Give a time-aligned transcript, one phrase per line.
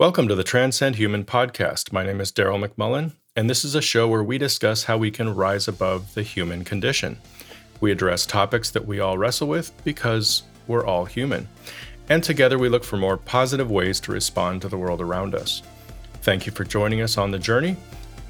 [0.00, 1.92] Welcome to the Transcend Human podcast.
[1.92, 5.12] My name is Daryl McMullen, and this is a show where we discuss how we
[5.12, 7.16] can rise above the human condition.
[7.80, 11.46] We address topics that we all wrestle with because we're all human.
[12.08, 15.62] And together we look for more positive ways to respond to the world around us.
[16.22, 17.76] Thank you for joining us on the journey.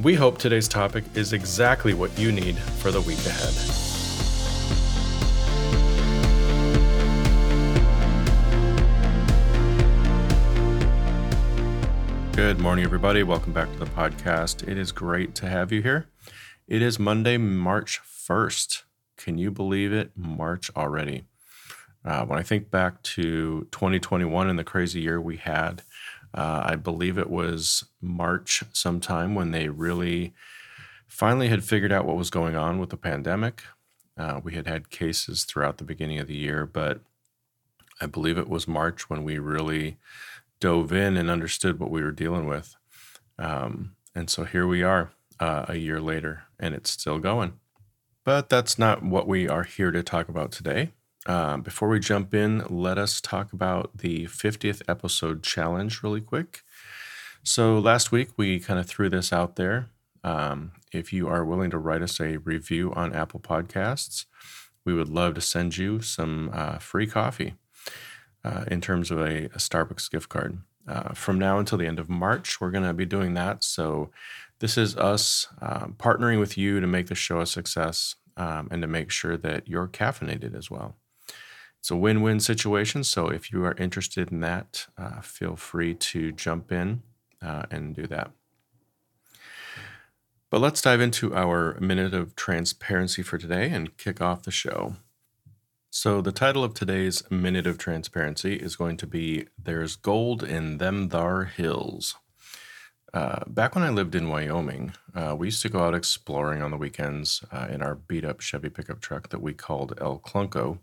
[0.01, 3.94] We hope today's topic is exactly what you need for the week ahead.
[12.37, 13.23] Good morning, everybody.
[13.23, 14.67] Welcome back to the podcast.
[14.67, 16.09] It is great to have you here.
[16.67, 18.83] It is Monday, March 1st.
[19.17, 20.11] Can you believe it?
[20.17, 21.27] March already.
[22.05, 25.83] Uh, when I think back to 2021 and the crazy year we had,
[26.35, 30.35] uh, I believe it was March sometime when they really
[31.07, 33.63] finally had figured out what was going on with the pandemic.
[34.19, 37.01] Uh, we had had cases throughout the beginning of the year, but
[38.01, 39.99] I believe it was March when we really
[40.61, 42.77] dove in and understood what we were dealing with.
[43.39, 47.55] Um, and so here we are uh, a year later, and it's still going.
[48.25, 50.93] But that's not what we are here to talk about today.
[51.27, 56.63] Uh, before we jump in, let us talk about the 50th episode challenge really quick.
[57.43, 59.91] So, last week we kind of threw this out there.
[60.23, 64.25] Um, if you are willing to write us a review on Apple Podcasts,
[64.87, 67.55] we would love to send you some uh, free coffee
[68.45, 70.59] uh, in terms of a, a Starbucks gift card.
[70.87, 73.65] Uh, from now until the end of March, we're going to be doing that.
[73.65, 74.11] So,
[74.61, 78.81] this is us um, partnering with you to make the show a success um, and
[78.83, 80.95] to make sure that you're caffeinated as well.
[81.81, 83.03] It's a win win situation.
[83.03, 87.03] So, if you are interested in that, uh, feel free to jump in
[87.43, 88.31] uh, and do that.
[90.51, 94.97] But let's dive into our minute of transparency for today and kick off the show.
[95.97, 100.79] So, the title of today's Minute of Transparency is going to be There's Gold in
[100.79, 102.17] Them Thar Hills.
[103.15, 106.73] Uh, back when I lived in Wyoming, uh, we used to go out exploring on
[106.73, 110.81] the weekends uh, in our beat up Chevy pickup truck that we called El Clunko.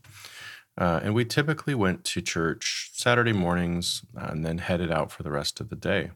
[0.78, 5.24] Uh, and we typically went to church Saturday mornings uh, and then headed out for
[5.24, 6.12] the rest of the day.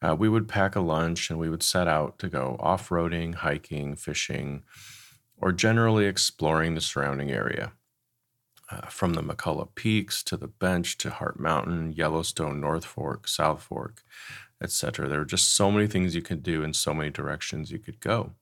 [0.00, 3.34] Uh, we would pack a lunch and we would set out to go off roading,
[3.34, 4.62] hiking, fishing,
[5.36, 7.72] or generally exploring the surrounding area
[8.70, 13.62] uh, from the McCullough Peaks to the Bench to Heart Mountain, Yellowstone, North Fork, South
[13.62, 14.02] Fork,
[14.62, 15.08] etc.
[15.08, 18.00] There were just so many things you could do and so many directions you could
[18.00, 18.32] go.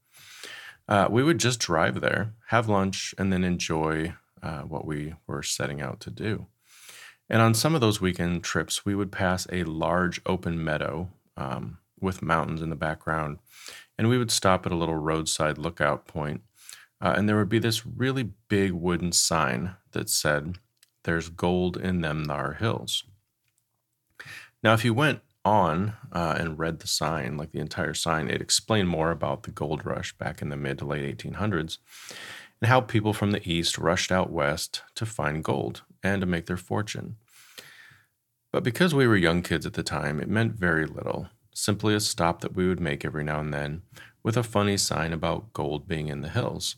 [0.89, 5.43] Uh, we would just drive there, have lunch, and then enjoy uh, what we were
[5.43, 6.47] setting out to do.
[7.31, 11.79] And on some of those weekend trips, we would pass a large open meadow um,
[12.01, 13.39] with mountains in the background,
[13.97, 16.43] and we would stop at a little roadside lookout point
[17.03, 20.57] uh, and there would be this really big wooden sign that said,
[21.03, 23.05] There's gold in them thar hills.
[24.63, 28.41] Now, if you went on uh, and read the sign, like the entire sign, it
[28.41, 31.79] explained more about the gold rush back in the mid to late 1800s
[32.61, 36.47] and how people from the east rushed out west to find gold and to make
[36.47, 37.17] their fortune.
[38.53, 42.01] But because we were young kids at the time, it meant very little, simply a
[42.01, 43.83] stop that we would make every now and then
[44.23, 46.77] with a funny sign about gold being in the hills.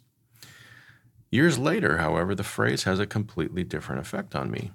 [1.35, 4.71] Years later, however, the phrase has a completely different effect on me.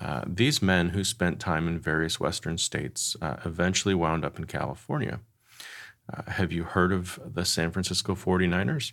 [0.00, 4.46] Uh, these men who spent time in various Western states uh, eventually wound up in
[4.46, 5.20] California.
[6.10, 8.92] Uh, have you heard of the San Francisco 49ers?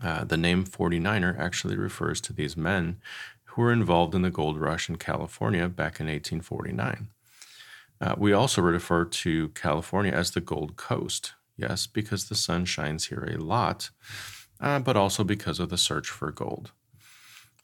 [0.00, 3.00] Uh, the name 49er actually refers to these men
[3.46, 7.08] who were involved in the gold rush in California back in 1849.
[8.00, 13.06] Uh, we also refer to California as the Gold Coast, yes, because the sun shines
[13.06, 13.90] here a lot
[14.62, 16.70] uh, but also because of the search for gold.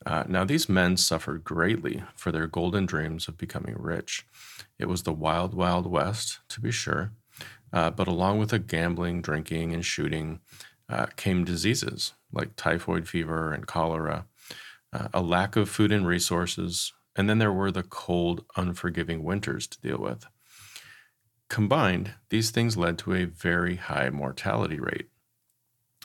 [0.04, 4.26] Uh, now, these men suffered greatly for their golden dreams of becoming rich.
[4.78, 7.12] It was the wild, wild west, to be sure,
[7.72, 10.41] uh, but along with the gambling, drinking, and shooting
[10.88, 14.26] uh, came diseases like typhoid fever and cholera,
[14.92, 19.66] uh, a lack of food and resources, and then there were the cold, unforgiving winters
[19.66, 20.26] to deal with.
[21.48, 25.09] Combined, these things led to a very high mortality rate.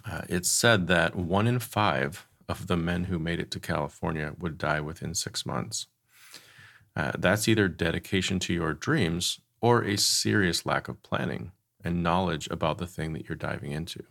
[0.05, 4.33] Uh, it's said that one in five of the men who made it to California
[4.37, 5.87] would die within six months.
[6.95, 11.51] Uh, that's either dedication to your dreams or a serious lack of planning
[11.83, 14.03] and knowledge about the thing that you're diving into.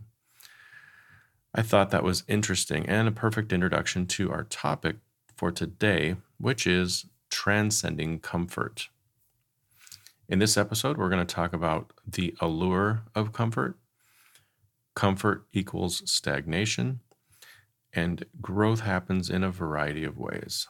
[1.54, 4.96] I thought that was interesting and a perfect introduction to our topic
[5.36, 8.88] for today, which is transcending comfort.
[10.28, 13.76] In this episode, we're going to talk about the allure of comfort
[14.94, 17.00] Comfort equals stagnation,
[17.92, 20.68] and growth happens in a variety of ways.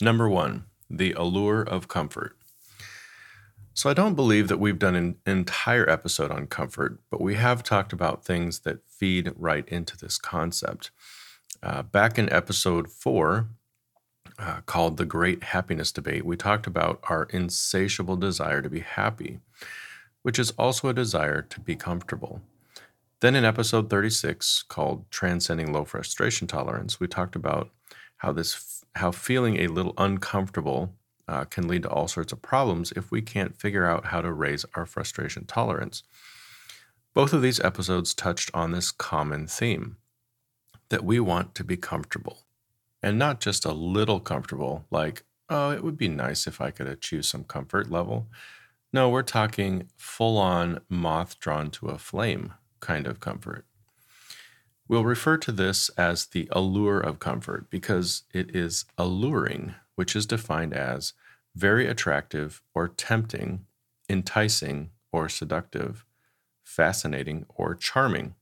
[0.00, 2.36] Number one, the allure of comfort.
[3.74, 7.62] So, I don't believe that we've done an entire episode on comfort, but we have
[7.62, 10.90] talked about things that feed right into this concept.
[11.62, 13.48] Uh, back in episode four,
[14.38, 19.40] uh, called The Great Happiness Debate, we talked about our insatiable desire to be happy,
[20.22, 22.42] which is also a desire to be comfortable.
[23.20, 27.70] Then in episode 36, called Transcending Low Frustration Tolerance, we talked about
[28.18, 30.94] how this how feeling a little uncomfortable
[31.28, 34.32] uh, can lead to all sorts of problems if we can't figure out how to
[34.32, 36.02] raise our frustration tolerance.
[37.14, 39.96] Both of these episodes touched on this common theme
[40.88, 42.46] that we want to be comfortable
[43.02, 46.86] and not just a little comfortable, like, oh, it would be nice if I could
[46.86, 48.28] achieve some comfort level.
[48.92, 52.52] No, we're talking full on moth drawn to a flame
[52.86, 53.64] kind of comfort.
[54.88, 60.26] We'll refer to this as the allure of comfort because it is alluring, which is
[60.26, 61.12] defined as
[61.56, 63.66] very attractive or tempting,
[64.08, 66.04] enticing or seductive,
[66.62, 68.34] fascinating or charming.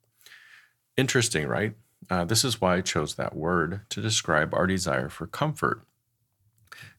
[0.96, 1.74] Interesting, right?
[2.10, 5.80] Uh, this is why I chose that word to describe our desire for comfort.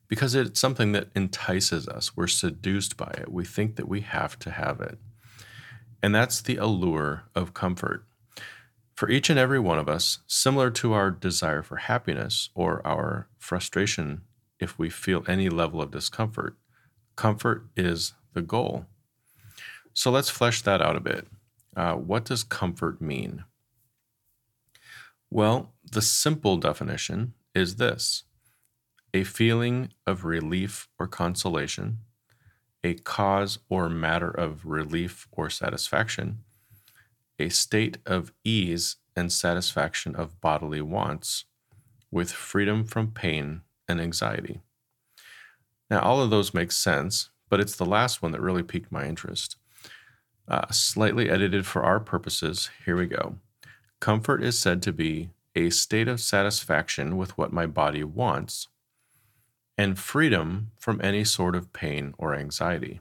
[0.08, 2.16] Because it's something that entices us.
[2.16, 3.32] We're seduced by it.
[3.32, 4.98] We think that we have to have it.
[6.06, 8.06] And that's the allure of comfort.
[8.94, 13.28] For each and every one of us, similar to our desire for happiness or our
[13.40, 14.22] frustration
[14.60, 16.58] if we feel any level of discomfort,
[17.16, 18.86] comfort is the goal.
[19.96, 21.26] So let's flesh that out a bit.
[21.76, 23.44] Uh, what does comfort mean?
[25.32, 28.26] Well, the simple definition is this
[29.12, 32.02] a feeling of relief or consolation,
[32.86, 36.38] a cause or matter of relief or satisfaction,
[37.40, 41.46] a state of ease and satisfaction of bodily wants,
[42.12, 44.62] with freedom from pain and anxiety.
[45.90, 49.06] Now, all of those make sense, but it's the last one that really piqued my
[49.06, 49.58] interest.
[50.48, 53.38] Uh, slightly edited for our purposes, here we go.
[54.00, 58.68] Comfort is said to be a state of satisfaction with what my body wants
[59.78, 63.00] and freedom from any sort of pain or anxiety.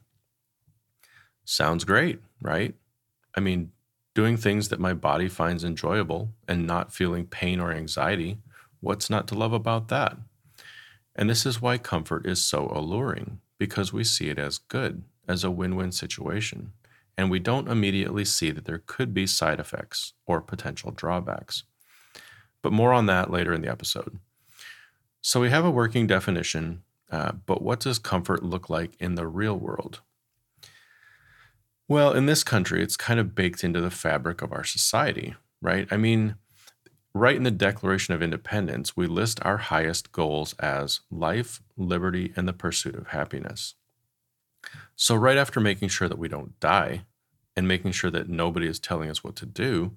[1.44, 2.75] Sounds great, right?
[3.37, 3.73] I mean,
[4.15, 8.38] doing things that my body finds enjoyable and not feeling pain or anxiety,
[8.81, 10.17] what's not to love about that?
[11.17, 15.44] And this is why comfort is so alluring, because we see it as good, as
[15.44, 16.73] a win win situation,
[17.17, 21.65] and we don't immediately see that there could be side effects or potential drawbacks.
[22.62, 24.19] But more on that later in the episode.
[25.26, 29.26] So we have a working definition, uh, but what does comfort look like in the
[29.26, 30.03] real world?
[31.88, 35.88] Well, in this country, it's kind of baked into the fabric of our society, right?
[35.91, 36.35] I mean,
[37.15, 42.47] right in the Declaration of Independence, we list our highest goals as life, liberty, and
[42.47, 43.77] the pursuit of happiness.
[44.94, 47.06] So, right after making sure that we don't die
[47.56, 49.97] and making sure that nobody is telling us what to do,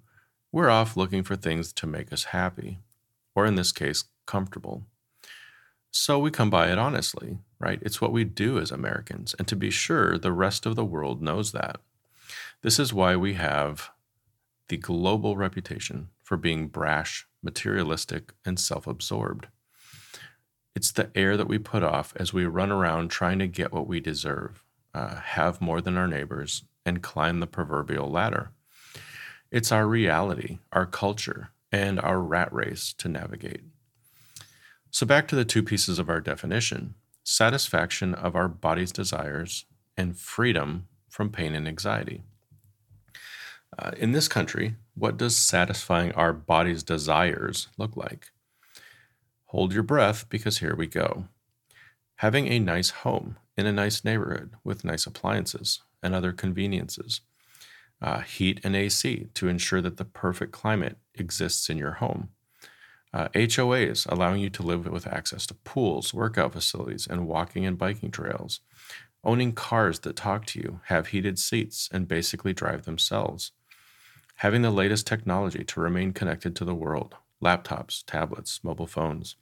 [0.54, 2.80] we're off looking for things to make us happy,
[3.36, 4.86] or in this case, comfortable.
[6.00, 7.80] So we come by it honestly, right?
[7.82, 9.34] It's what we do as Americans.
[9.40, 11.82] And to be sure, the rest of the world knows that.
[12.62, 13.90] This is why we have
[14.70, 19.48] the global reputation for being brash, materialistic, and self absorbed.
[20.76, 23.88] It's the air that we put off as we run around trying to get what
[23.88, 24.64] we deserve,
[24.94, 28.52] uh, have more than our neighbors, and climb the proverbial ladder.
[29.52, 33.62] It's our reality, our culture, and our rat race to navigate.
[34.98, 40.18] So, back to the two pieces of our definition satisfaction of our body's desires and
[40.18, 42.24] freedom from pain and anxiety.
[43.78, 48.32] Uh, in this country, what does satisfying our body's desires look like?
[49.50, 51.26] Hold your breath because here we go.
[52.16, 57.22] Having a nice home in a nice neighborhood with nice appliances and other conveniences
[58.02, 62.30] uh, heat and AC to ensure that the perfect climate exists in your home.
[63.14, 67.78] Uh, HOAs allowing you to live with access to pools, workout facilities, and walking and
[67.78, 68.60] biking trails.
[69.24, 73.52] Owning cars that talk to you, have heated seats, and basically drive themselves.
[74.36, 79.36] Having the latest technology to remain connected to the world laptops, tablets, mobile phones.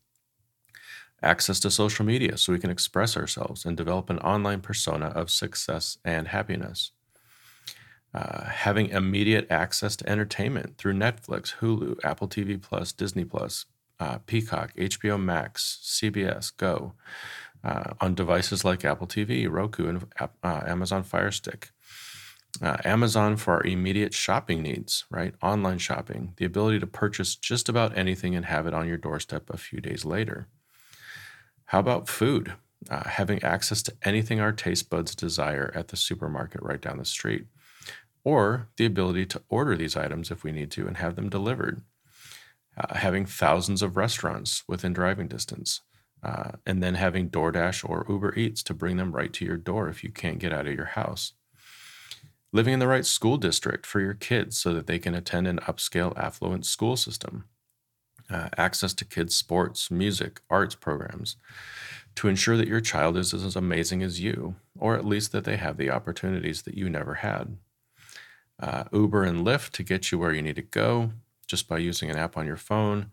[1.24, 5.32] Access to social media so we can express ourselves and develop an online persona of
[5.32, 6.92] success and happiness
[8.16, 13.66] uh, having immediate access to entertainment through Netflix, Hulu, Apple TV Plus, Disney Plus,
[14.00, 16.94] uh, Peacock, HBO Max, CBS, Go,
[17.64, 21.72] uh, on devices like Apple TV, Roku, and uh, Amazon Fire Stick.
[22.62, 25.36] Uh, Amazon for our immediate shopping needs, right?
[25.44, 29.50] Online shopping, the ability to purchase just about anything and have it on your doorstep
[29.50, 30.48] a few days later.
[31.66, 32.54] How about food?
[32.90, 37.06] uh, having access to anything our taste buds desire at the supermarket right down the
[37.06, 37.46] street,
[38.26, 41.82] or the ability to order these items if we need to and have them delivered,
[42.76, 45.82] uh, having thousands of restaurants within driving distance,
[46.24, 49.88] uh, and then having DoorDash or Uber Eats to bring them right to your door
[49.88, 51.34] if you can't get out of your house.
[52.52, 55.60] Living in the right school district for your kids so that they can attend an
[55.60, 57.46] upscale, affluent school system.
[58.28, 61.36] Uh, access to kids' sports, music, arts programs
[62.16, 65.58] to ensure that your child is as amazing as you, or at least that they
[65.58, 67.58] have the opportunities that you never had.
[68.60, 71.12] Uh, Uber and Lyft to get you where you need to go
[71.48, 73.12] just by using an app on your phone,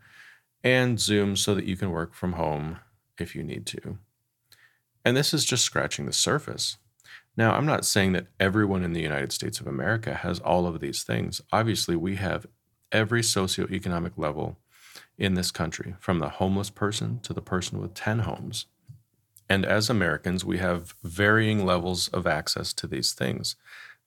[0.64, 2.78] and Zoom so that you can work from home
[3.18, 3.98] if you need to.
[5.04, 6.76] And this is just scratching the surface.
[7.36, 10.80] Now, I'm not saying that everyone in the United States of America has all of
[10.80, 11.40] these things.
[11.52, 12.46] Obviously, we have
[12.90, 14.58] every socioeconomic level
[15.18, 18.66] in this country, from the homeless person to the person with 10 homes.
[19.48, 23.56] And as Americans, we have varying levels of access to these things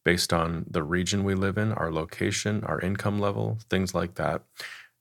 [0.06, 4.44] based on the region we live in, our location, our income level, things like that.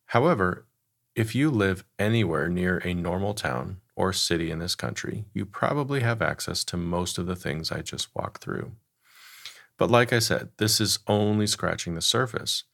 [0.06, 0.66] However,
[1.14, 6.00] if you live anywhere near a normal town or city in this country, you probably
[6.00, 8.72] have access to most of the things I just walked through.
[9.78, 12.64] But like I said, this is only scratching the surface.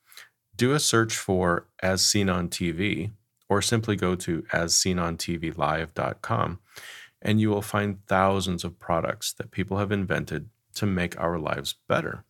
[0.57, 3.11] Do a search for As Seen on TV
[3.49, 6.61] or simply go to asseenontvlive.com
[7.23, 11.75] and you will find thousands of products that people have invented to make our lives
[11.89, 12.25] better,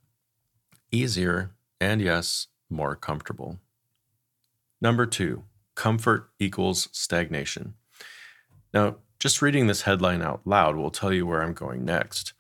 [0.91, 3.59] easier, and yes, more comfortable.
[4.81, 5.45] Number two,
[5.75, 7.75] comfort equals stagnation.
[8.73, 12.33] Now, just reading this headline out loud will tell you where I'm going next.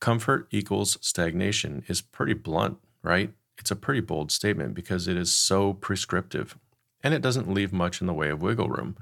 [0.00, 3.32] Comfort equals stagnation is pretty blunt, right?
[3.58, 6.58] It's a pretty bold statement because it is so prescriptive
[7.02, 8.96] and it doesn't leave much in the way of wiggle room.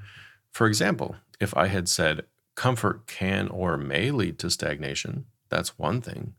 [0.53, 2.27] For example, if I had said
[2.57, 6.35] comfort can or may lead to stagnation, that's one thing.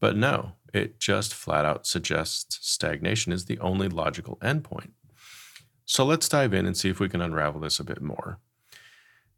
[0.00, 4.90] But no, it just flat out suggests stagnation is the only logical endpoint.
[5.84, 8.38] So let's dive in and see if we can unravel this a bit more.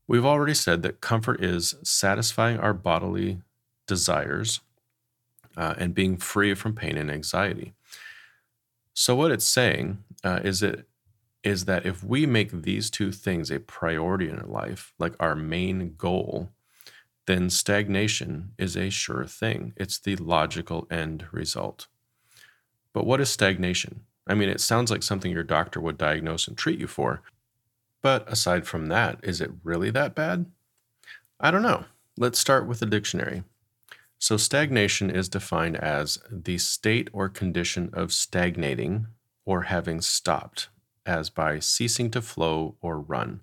[0.06, 3.42] We've already said that comfort is satisfying our bodily
[3.86, 4.60] desires
[5.56, 7.74] uh, and being free from pain and anxiety.
[8.94, 10.88] So, what it's saying uh, is it
[11.44, 15.34] is that if we make these two things a priority in our life, like our
[15.36, 16.50] main goal,
[17.28, 19.75] then stagnation is a sure thing.
[19.76, 21.87] It's the logical end result.
[22.94, 24.06] But what is stagnation?
[24.26, 27.20] I mean, it sounds like something your doctor would diagnose and treat you for.
[28.00, 30.47] But aside from that, is it really that bad?
[31.38, 31.85] I don't know.
[32.16, 33.44] Let's start with the dictionary.
[34.18, 39.06] So, stagnation is defined as the state or condition of stagnating
[39.44, 40.70] or having stopped
[41.04, 43.40] as by ceasing to flow or run.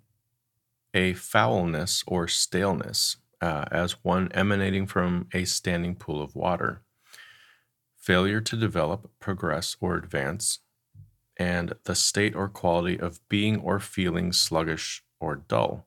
[0.95, 6.81] A foulness or staleness, uh, as one emanating from a standing pool of water.
[7.95, 10.59] Failure to develop, progress, or advance,
[11.37, 15.85] and the state or quality of being or feeling sluggish or dull.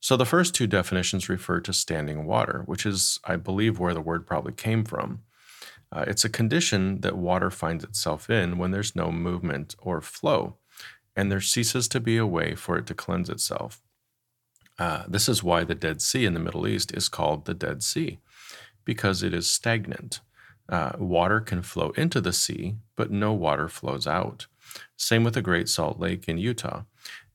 [0.00, 4.02] So the first two definitions refer to standing water, which is, I believe, where the
[4.02, 5.22] word probably came from.
[5.90, 10.58] Uh, it's a condition that water finds itself in when there's no movement or flow,
[11.16, 13.80] and there ceases to be a way for it to cleanse itself.
[14.78, 17.82] Uh, this is why the Dead Sea in the Middle East is called the Dead
[17.82, 18.18] Sea,
[18.84, 20.20] because it is stagnant.
[20.68, 24.46] Uh, water can flow into the sea, but no water flows out.
[24.96, 26.82] Same with the Great Salt Lake in Utah.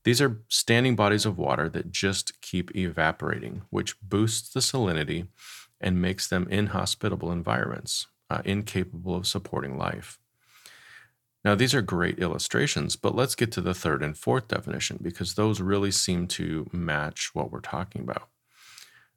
[0.04, 5.28] These are standing bodies of water that just keep evaporating, which boosts the salinity
[5.82, 10.20] and makes them inhospitable environments uh, incapable of supporting life.
[11.44, 15.34] Now, these are great illustrations, but let's get to the third and fourth definition because
[15.34, 18.30] those really seem to match what we're talking about.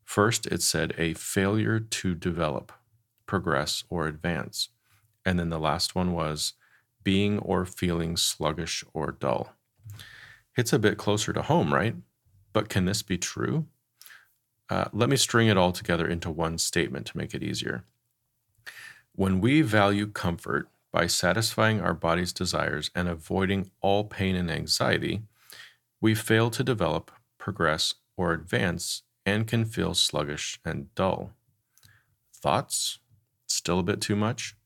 [0.05, 2.73] First, it said a failure to develop,
[3.27, 4.71] progress, or advance.
[5.25, 6.55] And then the last one was
[7.05, 9.53] being or feeling sluggish or dull.
[10.57, 11.95] It's a bit closer to home, right?
[12.53, 13.67] But can this be true?
[14.69, 17.85] Uh, let me string it all together into one statement to make it easier.
[19.15, 25.21] When we value comfort by satisfying our body's desires and avoiding all pain and anxiety,
[26.01, 31.33] we fail to develop, progress, or advance and can feel sluggish and dull.
[32.35, 32.99] Thoughts?
[33.47, 34.57] Still a bit too much?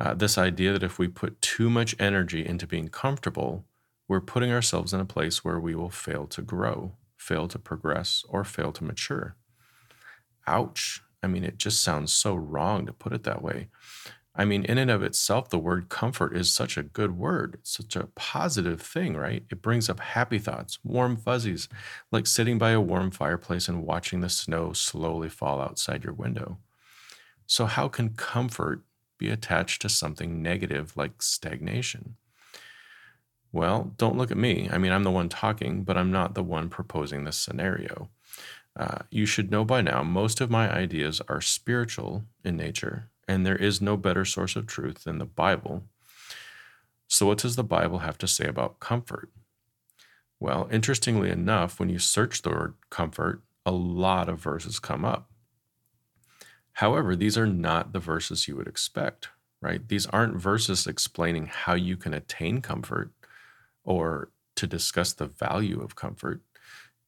[0.00, 3.64] Uh, this idea that if we put too much energy into being comfortable,
[4.08, 8.24] we're putting ourselves in a place where we will fail to grow, fail to progress,
[8.28, 9.36] or fail to mature.
[10.48, 11.02] Ouch.
[11.22, 13.68] I mean, it just sounds so wrong to put it that way.
[14.34, 17.56] I mean, in and of itself, the word comfort is such a good word.
[17.60, 19.44] It's such a positive thing, right?
[19.50, 21.68] It brings up happy thoughts, warm fuzzies,
[22.10, 26.58] like sitting by a warm fireplace and watching the snow slowly fall outside your window.
[27.46, 28.82] So, how can comfort
[29.18, 32.16] be attached to something negative like stagnation?
[33.52, 34.70] Well, don't look at me.
[34.72, 38.08] I mean, I'm the one talking, but I'm not the one proposing this scenario.
[38.74, 43.46] Uh, you should know by now, most of my ideas are spiritual in nature and
[43.46, 45.84] there is no better source of truth than the Bible.
[47.08, 49.30] So, what does the Bible have to say about comfort?
[50.40, 55.30] Well, interestingly enough, when you search the word comfort, a lot of verses come up.
[56.74, 59.28] However, these are not the verses you would expect,
[59.60, 59.86] right?
[59.86, 63.12] These aren't verses explaining how you can attain comfort
[63.84, 66.40] or to discuss the value of comfort.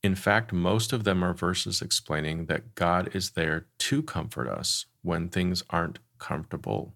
[0.03, 4.87] In fact, most of them are verses explaining that God is there to comfort us
[5.05, 6.95] when things aren't comfortable,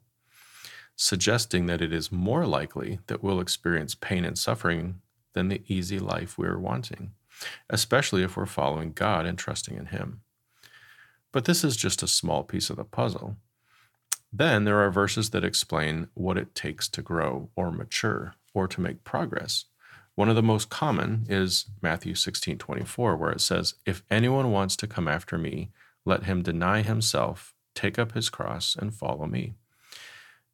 [0.96, 5.00] suggesting that it is more likely that we'll experience pain and suffering
[5.34, 7.12] than the easy life we're wanting,
[7.70, 10.22] especially if we're following God and trusting in Him.
[11.30, 13.36] But this is just a small piece of the puzzle.
[14.32, 18.80] Then there are verses that explain what it takes to grow or mature or to
[18.80, 19.66] make progress.
[20.14, 24.74] One of the most common is Matthew 16 24, where it says, If anyone wants
[24.76, 25.70] to come after me,
[26.04, 29.54] let him deny himself take up his cross and follow me.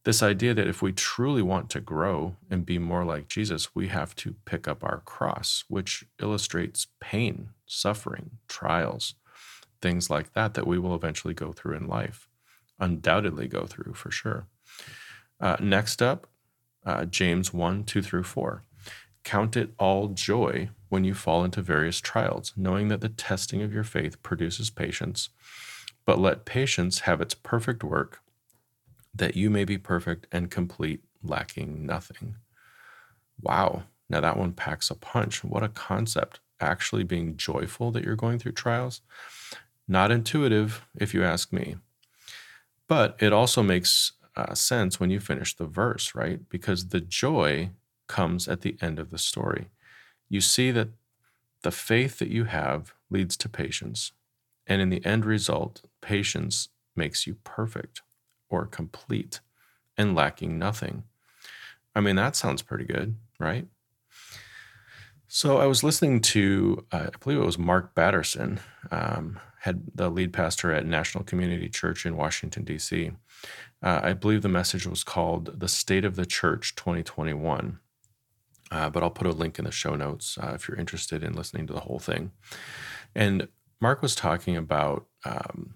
[0.04, 3.88] This idea that if we truly want to grow and be more like Jesus, we
[3.88, 9.14] have to pick up our cross, which illustrates pain, suffering, trials,
[9.81, 12.28] things like that, that we will eventually go through in life,
[12.78, 14.47] undoubtedly go through for sure.
[15.40, 16.26] Uh, next up,
[16.85, 18.62] uh, James 1 2 through 4.
[19.25, 23.73] Count it all joy when you fall into various trials, knowing that the testing of
[23.73, 25.31] your faith produces patience
[26.04, 28.20] but let patience have its perfect work,
[29.14, 32.37] that you may be perfect and complete, lacking nothing.
[33.40, 33.84] Wow.
[34.08, 35.42] Now that one packs a punch.
[35.42, 36.40] What a concept.
[36.61, 39.00] Actually being joyful that you're going through trials.
[39.88, 41.76] Not intuitive, if you ask me.
[42.88, 46.40] But it also makes uh, sense when you finish the verse, right?
[46.49, 47.70] Because the joy
[48.07, 49.68] comes at the end of the story.
[50.29, 50.88] You see that
[51.62, 54.12] the faith that you have leads to patience.
[54.66, 58.03] And in the end result, patience makes you perfect
[58.48, 59.40] or complete
[59.96, 61.05] and lacking nothing.
[61.94, 63.66] I mean, that sounds pretty good, right?
[65.29, 70.11] So I was listening to, uh, I believe it was Mark Batterson, um, had the
[70.11, 73.12] lead pastor at National Community Church in Washington, D.C.
[73.83, 77.79] Uh, I believe the message was called The State of the Church 2021.
[78.70, 81.35] Uh, but I'll put a link in the show notes uh, if you're interested in
[81.35, 82.33] listening to the whole thing.
[83.14, 83.48] And
[83.85, 85.75] Mark was talking about um,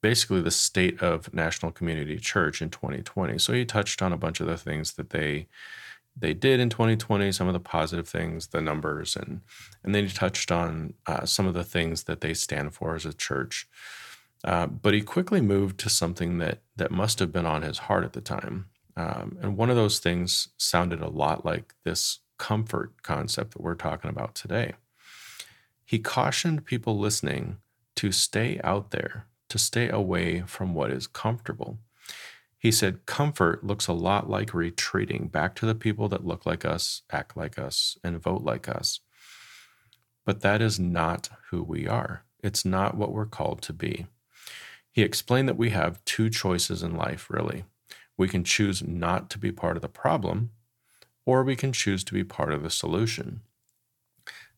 [0.00, 3.36] basically the state of National Community Church in 2020.
[3.38, 5.48] So he touched on a bunch of the things that they
[6.16, 9.40] they did in 2020, some of the positive things, the numbers, and
[9.82, 13.04] and then he touched on uh, some of the things that they stand for as
[13.04, 13.68] a church.
[14.44, 18.04] Uh, but he quickly moved to something that that must have been on his heart
[18.04, 23.02] at the time, um, and one of those things sounded a lot like this comfort
[23.02, 24.74] concept that we're talking about today.
[25.86, 27.58] He cautioned people listening
[27.94, 31.78] to stay out there, to stay away from what is comfortable.
[32.58, 36.64] He said, Comfort looks a lot like retreating back to the people that look like
[36.64, 38.98] us, act like us, and vote like us.
[40.24, 42.24] But that is not who we are.
[42.42, 44.06] It's not what we're called to be.
[44.90, 47.64] He explained that we have two choices in life, really.
[48.16, 50.50] We can choose not to be part of the problem,
[51.24, 53.42] or we can choose to be part of the solution.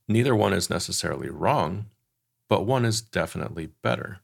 [0.08, 1.86] Neither one is necessarily wrong,
[2.48, 4.20] but one is definitely better.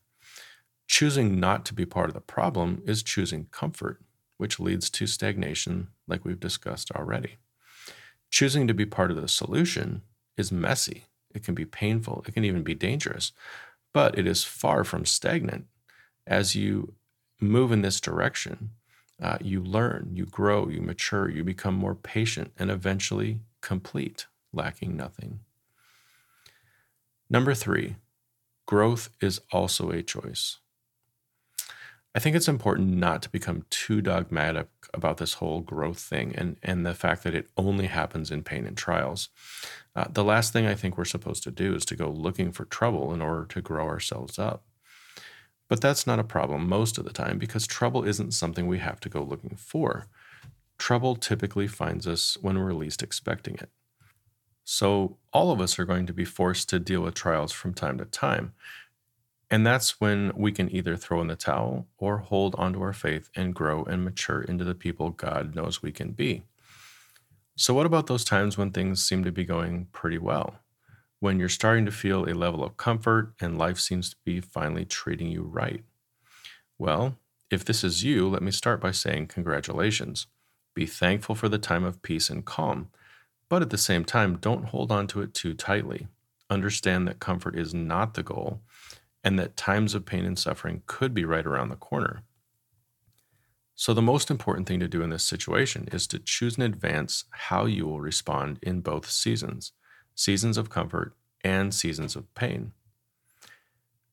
[0.89, 4.01] Choosing not to be part of the problem is choosing comfort,
[4.39, 7.37] which leads to stagnation, like we've discussed already.
[8.31, 10.03] Choosing to be part of the solution
[10.37, 11.05] is messy.
[11.35, 12.25] It can be painful.
[12.27, 13.33] It can even be dangerous,
[13.93, 15.67] but it is far from stagnant.
[16.27, 16.95] As you
[17.41, 18.71] move in this direction,
[19.23, 24.97] uh, you learn, you grow, you mature, you become more patient, and eventually complete, lacking
[24.97, 25.41] nothing.
[27.31, 27.97] Number three,
[28.67, 30.59] growth is also a choice.
[32.15, 36.57] I think it's important not to become too dogmatic about this whole growth thing and,
[36.63, 39.31] and the fact that it only happens in pain and trials.
[39.97, 42.67] Uh, the last thing I think we're supposed to do is to go looking for
[42.67, 44.65] trouble in order to grow ourselves up.
[45.69, 49.01] But that's not a problem most of the time because trouble isn't something we have
[49.01, 50.07] to go looking for.
[50.79, 53.71] Trouble typically finds us when we're least expecting it.
[54.65, 57.99] So, all of us are going to be forced to deal with trials from time
[57.99, 58.55] to time.
[59.51, 63.31] And that's when we can either throw in the towel or hold onto our faith
[63.37, 66.43] and grow and mature into the people God knows we can be.
[67.57, 70.57] So, what about those times when things seem to be going pretty well?
[71.21, 74.85] When you're starting to feel a level of comfort and life seems to be finally
[74.85, 75.85] treating you right?
[76.79, 77.17] Well,
[77.51, 80.27] if this is you, let me start by saying congratulations.
[80.75, 82.89] Be thankful for the time of peace and calm,
[83.49, 86.09] but at the same time, don't hold on to it too tightly.
[86.51, 88.61] Understand that comfort is not the goal
[89.23, 92.23] and that times of pain and suffering could be right around the corner.
[93.75, 97.25] So, the most important thing to do in this situation is to choose in advance
[97.31, 99.73] how you will respond in both seasons
[100.15, 102.73] seasons of comfort and seasons of pain.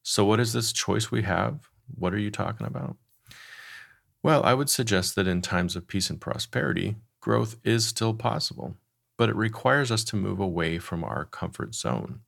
[0.01, 1.69] So, what is this choice we have?
[1.93, 2.97] What are you talking about?
[4.23, 8.75] Well, I would suggest that in times of peace and prosperity, growth is still possible,
[9.21, 12.21] but it requires us to move away from our comfort zone.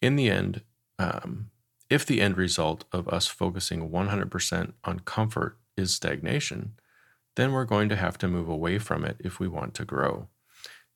[0.00, 0.62] In the end,
[0.96, 1.50] um,
[1.90, 6.74] if the end result of us focusing 100% on comfort is stagnation,
[7.34, 10.28] then we're going to have to move away from it if we want to grow.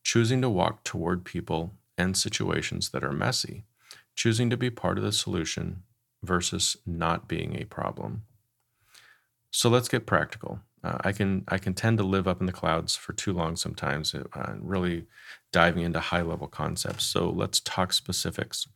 [0.05, 3.65] Choosing to walk toward people and situations that are messy,
[4.15, 5.83] choosing to be part of the solution
[6.23, 8.23] versus not being a problem.
[9.51, 10.61] So let's get practical.
[10.85, 13.57] Uh, I can I can tend to live up in the clouds for too long
[13.57, 15.07] sometimes, uh, really
[15.53, 17.05] diving into high level concepts.
[17.05, 18.69] So let's talk specifics.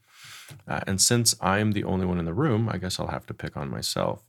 [0.67, 3.35] Uh, and since I'm the only one in the room, I guess I'll have to
[3.35, 4.25] pick on myself.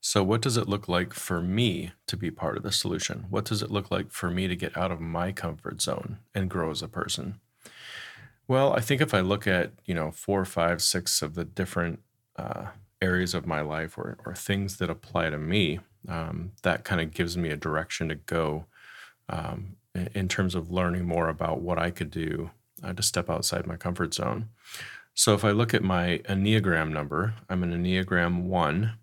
[0.00, 3.24] So, what does it look like for me to be part of the solution?
[3.30, 6.50] What does it look like for me to get out of my comfort zone and
[6.50, 7.40] grow as a person?
[8.46, 12.00] Well, I think if I look at, you know, four, five, six of the different
[12.36, 12.66] uh,
[13.00, 17.12] areas of my life or, or things that apply to me, um, that kind of
[17.12, 18.66] gives me a direction to go
[19.28, 19.76] um,
[20.14, 22.50] in terms of learning more about what I could do
[22.82, 24.48] uh, to step outside my comfort zone.
[25.14, 28.94] So if I look at my Enneagram number, I'm an Enneagram 1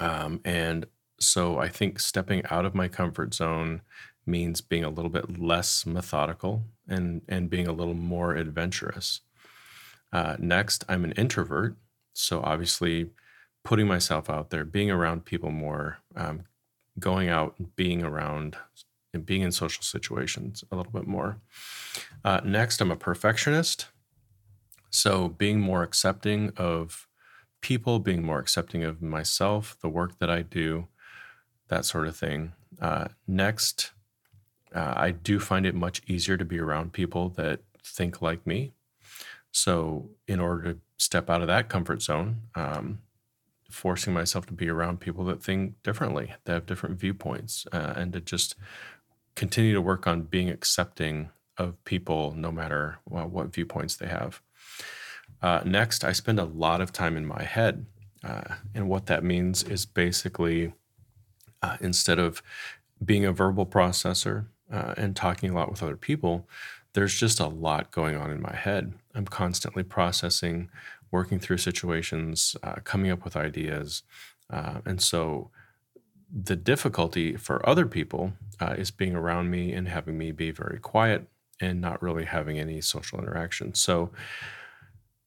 [0.00, 0.86] um, and
[1.20, 3.82] so I think stepping out of my comfort zone
[4.26, 9.20] means being a little bit less methodical and, and being a little more adventurous.
[10.12, 11.76] Uh, next, I'm an introvert.
[12.12, 13.10] So obviously,
[13.64, 16.44] putting myself out there, being around people more, um,
[16.98, 18.56] going out, and being around,
[19.12, 21.38] and being in social situations a little bit more.
[22.24, 23.86] Uh, next, I'm a perfectionist.
[24.90, 27.08] So being more accepting of
[27.60, 30.86] people, being more accepting of myself, the work that I do,
[31.68, 32.52] that sort of thing.
[32.80, 33.92] Uh, next,
[34.74, 38.72] uh, I do find it much easier to be around people that think like me.
[39.50, 42.98] So, in order to step out of that comfort zone, um,
[43.70, 48.12] forcing myself to be around people that think differently, that have different viewpoints, uh, and
[48.12, 48.54] to just
[49.34, 54.40] continue to work on being accepting of people no matter well, what viewpoints they have.
[55.42, 57.86] Uh, next, I spend a lot of time in my head.
[58.22, 60.72] Uh, and what that means is basically
[61.62, 62.42] uh, instead of
[63.04, 66.48] being a verbal processor uh, and talking a lot with other people,
[66.94, 68.94] there's just a lot going on in my head.
[69.14, 70.70] I'm constantly processing,
[71.14, 74.02] working through situations, uh, coming up with ideas.
[74.50, 75.50] Uh, and so
[76.30, 78.32] the difficulty for other people
[78.76, 81.28] is being around me and having me be very quiet
[81.60, 83.74] and not really having any social interaction.
[83.74, 84.10] So,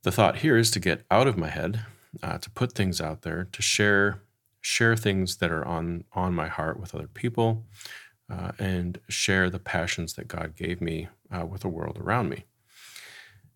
[0.04, 1.86] the thought here is to get out of my head,
[2.24, 4.22] uh, to put things out there, to share
[4.62, 7.66] share things that are on on my heart with other people,
[8.30, 12.46] uh, and share the passions that God gave me uh, with the world around me.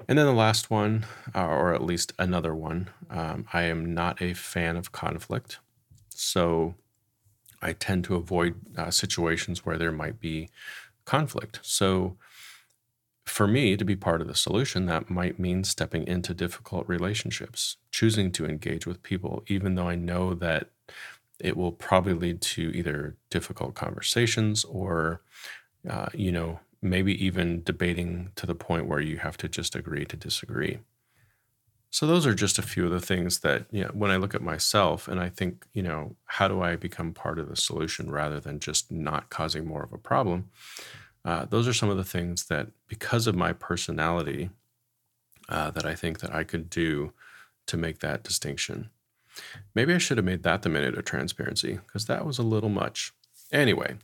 [0.08, 4.22] And then the last one, uh, or at least another one, um, I am not
[4.22, 5.60] a fan of conflict,
[6.10, 6.76] so
[7.62, 10.50] I tend to avoid uh, situations where there might be
[11.06, 11.60] conflict.
[11.62, 12.18] So
[13.26, 17.78] for me to be part of the solution, that might mean stepping into difficult relationships,
[17.92, 20.70] choosing to engage with people, even though I know that
[21.40, 25.22] it will probably lead to either difficult conversations or,
[25.90, 30.06] uh, you know, maybe even debating to the point where you have to just agree
[30.06, 30.80] to disagree.
[31.94, 34.34] So those are just a few of the things that, you know, when I look
[34.34, 38.10] at myself and I think, you know, how do I become part of the solution
[38.10, 40.50] rather than just not causing more of a problem?
[41.26, 44.50] Uh, those are some of the things that, because of my personality,
[45.50, 47.12] uh, that I think that I could do
[47.68, 48.90] to make that distinction.
[49.76, 52.70] Maybe I should have made that the minute of transparency because that was a little
[52.70, 53.12] much.
[53.52, 53.98] Anyway,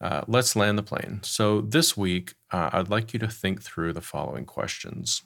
[0.00, 1.20] uh, let's land the plane.
[1.22, 5.22] So this week, uh, I'd like you to think through the following questions.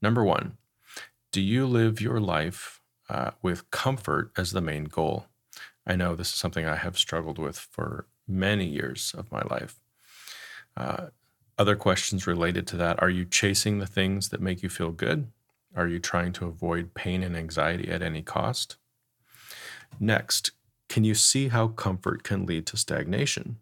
[0.00, 0.56] Number one,
[1.32, 5.26] do you live your life uh, with comfort as the main goal?
[5.86, 9.80] I know this is something I have struggled with for many years of my life.
[10.76, 11.08] Uh,
[11.58, 15.28] other questions related to that Are you chasing the things that make you feel good?
[15.74, 18.76] Are you trying to avoid pain and anxiety at any cost?
[19.98, 20.52] Next,
[20.88, 23.58] can you see how comfort can lead to stagnation?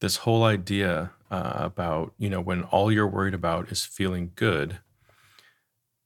[0.00, 4.78] This whole idea uh, about, you know, when all you're worried about is feeling good,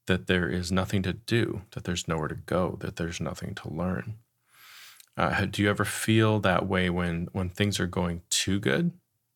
[0.07, 3.69] that there is nothing to do, that there's nowhere to go, that there's nothing to
[3.69, 4.17] learn.
[5.17, 8.93] Uh, do you ever feel that way when when things are going too good,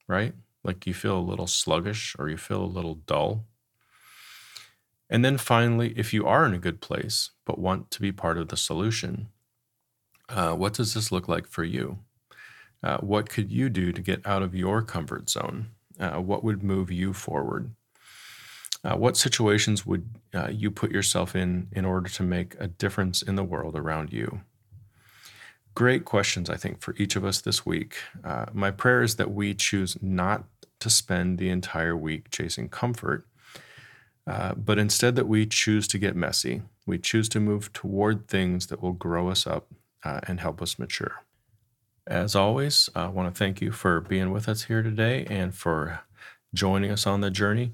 [0.09, 0.35] right?
[0.63, 3.45] Like you feel a little sluggish or you feel a little dull?
[5.11, 8.39] And then finally, if you are in a good place but want to be part
[8.39, 9.29] of the solution,
[10.29, 11.99] uh, what does this look like for you?
[12.85, 15.69] Uh, what could you do to get out of your comfort zone?
[15.99, 17.75] Uh, what would move you forward?
[18.85, 23.23] Uh, what situations would uh, you put yourself in in order to make a difference
[23.23, 24.43] in the world around you?
[25.75, 27.97] Great questions, I think, for each of us this week.
[28.23, 30.45] Uh, my prayer is that we choose not
[30.81, 33.27] to spend the entire week chasing comfort,
[34.27, 36.61] but instead that we choose to get messy.
[36.87, 39.69] We choose to move toward things that will grow us up
[40.05, 41.25] and help us mature.
[42.07, 46.01] As always, I want to thank you for being with us here today and for
[46.53, 47.73] joining us on the journey.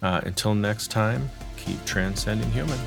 [0.00, 1.28] Uh, until next time,
[1.58, 2.78] keep transcending human.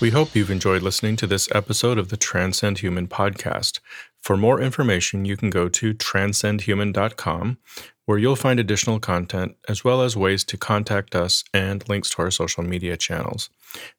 [0.00, 3.78] We hope you've enjoyed listening to this episode of the Transcend Human podcast.
[4.24, 7.58] For more information, you can go to transcendhuman.com,
[8.06, 12.22] where you'll find additional content as well as ways to contact us and links to
[12.22, 13.50] our social media channels.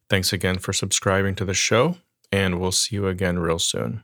[0.10, 1.98] Thanks again for subscribing to the show,
[2.32, 4.02] and we'll see you again real soon.